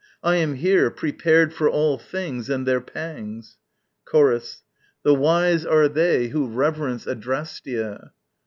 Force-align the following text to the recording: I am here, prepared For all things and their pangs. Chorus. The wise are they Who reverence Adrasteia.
I 0.23 0.37
am 0.37 0.55
here, 0.55 0.89
prepared 0.89 1.53
For 1.53 1.69
all 1.69 1.99
things 1.99 2.49
and 2.49 2.65
their 2.65 2.81
pangs. 2.81 3.59
Chorus. 4.03 4.63
The 5.03 5.13
wise 5.13 5.63
are 5.63 5.87
they 5.87 6.29
Who 6.29 6.47
reverence 6.47 7.05
Adrasteia. 7.05 8.09